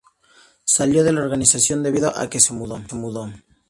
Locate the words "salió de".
0.65-1.13